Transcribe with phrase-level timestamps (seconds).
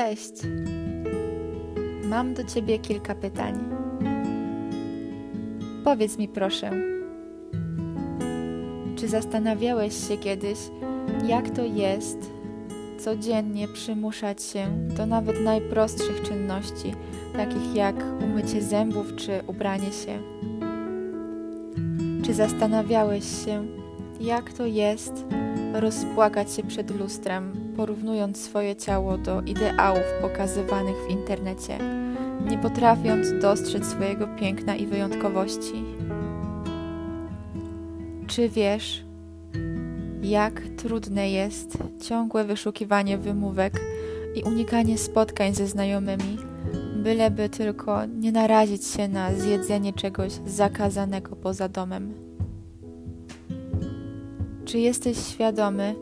[0.00, 0.32] Cześć.
[2.04, 3.58] Mam do ciebie kilka pytań.
[5.84, 6.70] Powiedz mi proszę,
[8.96, 10.58] czy zastanawiałeś się kiedyś,
[11.26, 12.18] jak to jest
[12.98, 16.94] codziennie przymuszać się do nawet najprostszych czynności,
[17.36, 20.18] takich jak umycie zębów czy ubranie się?
[22.24, 23.66] Czy zastanawiałeś się,
[24.20, 25.24] jak to jest
[25.74, 31.78] rozpłakać się przed lustrem, porównując swoje ciało do ideałów pokazywanych w internecie,
[32.50, 35.84] nie potrafiąc dostrzec swojego piękna i wyjątkowości?
[38.26, 39.04] Czy wiesz,
[40.22, 43.80] jak trudne jest ciągłe wyszukiwanie wymówek
[44.34, 46.38] i unikanie spotkań ze znajomymi,
[46.96, 52.14] byleby tylko nie narazić się na zjedzenie czegoś zakazanego poza domem?
[54.64, 55.94] Czy jesteś świadomy,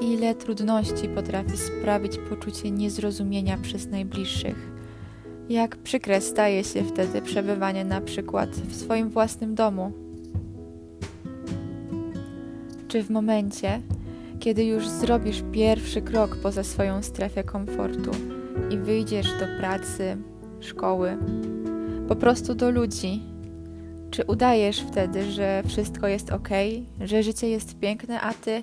[0.00, 4.72] ile trudności potrafi sprawić poczucie niezrozumienia przez najbliższych?
[5.48, 9.92] Jak przykre staje się wtedy przebywanie na przykład w swoim własnym domu?
[12.88, 13.80] Czy w momencie,
[14.40, 18.10] kiedy już zrobisz pierwszy krok poza swoją strefę komfortu
[18.70, 20.16] i wyjdziesz do pracy,
[20.60, 21.16] szkoły,
[22.08, 23.22] po prostu do ludzi,
[24.10, 26.48] czy udajesz wtedy, że wszystko jest ok,
[27.00, 28.62] że życie jest piękne, a ty,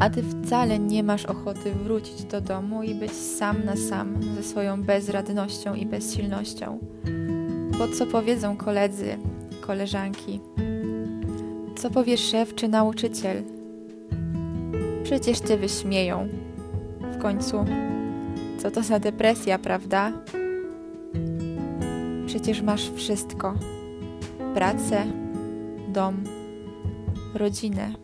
[0.00, 4.42] a ty wcale nie masz ochoty wrócić do domu i być sam na sam ze
[4.42, 6.78] swoją bezradnością i bezsilnością?
[7.78, 9.16] Bo co powiedzą koledzy,
[9.60, 10.40] koleżanki?
[11.76, 13.42] Co powie szef czy nauczyciel?
[15.04, 16.28] Przecież cię wyśmieją.
[17.00, 17.64] W końcu,
[18.58, 20.12] co to za depresja, prawda?
[22.26, 23.54] Przecież masz wszystko
[24.54, 25.06] pracę,
[25.88, 26.24] dom,
[27.34, 27.94] rodzinę.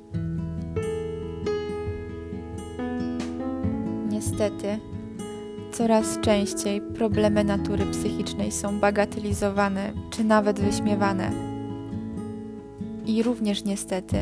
[4.17, 4.79] Niestety,
[5.73, 11.31] coraz częściej problemy natury psychicznej są bagatelizowane czy nawet wyśmiewane.
[13.07, 14.17] I również niestety,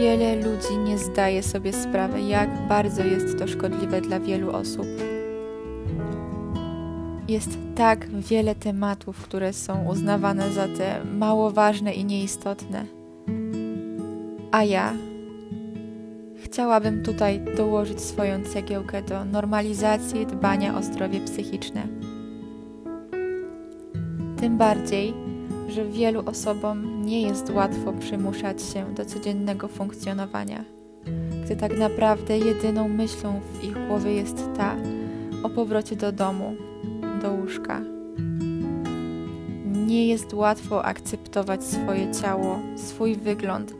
[0.00, 4.86] wiele ludzi nie zdaje sobie sprawy, jak bardzo jest to szkodliwe dla wielu osób.
[7.28, 12.84] Jest tak wiele tematów, które są uznawane za te mało ważne i nieistotne.
[14.50, 14.92] A ja
[16.52, 21.86] chciałabym tutaj dołożyć swoją cegiełkę do normalizacji dbania o zdrowie psychiczne.
[24.40, 25.14] Tym bardziej,
[25.68, 30.64] że wielu osobom nie jest łatwo przymuszać się do codziennego funkcjonowania,
[31.44, 34.76] gdy tak naprawdę jedyną myślą w ich głowie jest ta
[35.42, 36.54] o powrocie do domu,
[37.22, 37.80] do łóżka.
[39.64, 43.74] Nie jest łatwo akceptować swoje ciało, swój wygląd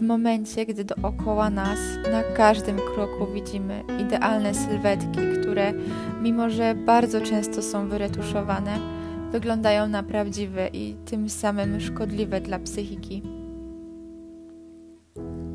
[0.00, 1.78] w momencie, gdy dookoła nas
[2.12, 5.72] na każdym kroku widzimy idealne sylwetki, które,
[6.22, 8.78] mimo że bardzo często są wyretuszowane,
[9.32, 13.22] wyglądają na prawdziwe i tym samym szkodliwe dla psychiki.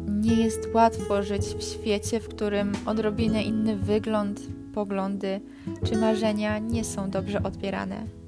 [0.08, 4.42] Nie jest łatwo żyć w świecie, w którym odrobinę inny wygląd,
[4.74, 5.42] poglądy
[5.86, 8.25] czy marzenia nie są dobrze odbierane.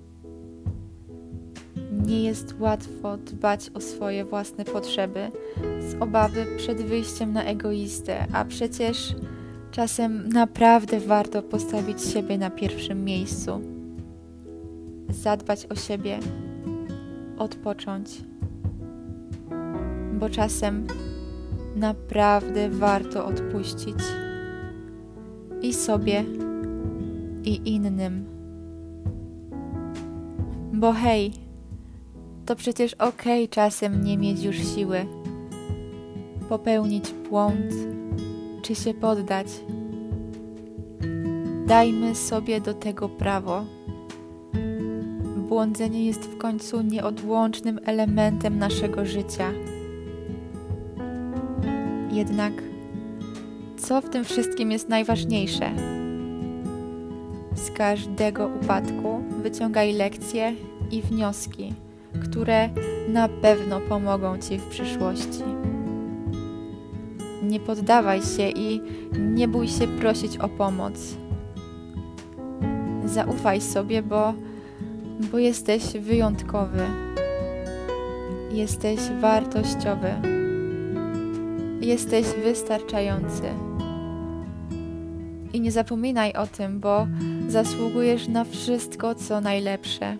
[2.07, 5.31] Nie jest łatwo dbać o swoje własne potrzeby
[5.79, 9.15] z obawy przed wyjściem na egoistę, a przecież
[9.71, 13.61] czasem naprawdę warto postawić siebie na pierwszym miejscu,
[15.09, 16.19] zadbać o siebie,
[17.37, 18.21] odpocząć,
[20.13, 20.87] bo czasem
[21.75, 23.97] naprawdę warto odpuścić
[25.61, 26.23] i sobie,
[27.43, 28.25] i innym.
[30.73, 31.46] Bo hej,
[32.47, 35.05] to przecież okej okay czasem nie mieć już siły,
[36.49, 37.73] popełnić błąd
[38.61, 39.47] czy się poddać.
[41.67, 43.65] Dajmy sobie do tego prawo.
[45.37, 49.51] Błądzenie jest w końcu nieodłącznym elementem naszego życia.
[52.11, 52.53] Jednak
[53.77, 55.71] co w tym wszystkim jest najważniejsze?
[57.55, 60.55] Z każdego upadku wyciągaj lekcje
[60.91, 61.73] i wnioski,
[62.29, 62.69] które
[63.09, 65.43] na pewno pomogą Ci w przyszłości.
[67.43, 68.81] Nie poddawaj się i
[69.19, 71.17] nie bój się prosić o pomoc.
[73.05, 74.33] Zaufaj sobie, bo,
[75.31, 76.83] bo jesteś wyjątkowy.
[78.51, 80.09] Jesteś wartościowy.
[81.81, 83.43] Jesteś wystarczający.
[85.53, 87.07] I nie zapominaj o tym, bo
[87.47, 90.17] zasługujesz na wszystko, co najlepsze.